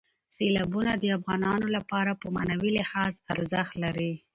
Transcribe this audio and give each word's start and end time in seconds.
سیلابونه 0.35 0.91
د 0.97 1.05
افغانانو 1.17 1.67
لپاره 1.77 2.11
په 2.21 2.27
معنوي 2.35 2.71
لحاظ 2.79 3.13
ارزښت 3.33 3.73
لري. 3.83 4.13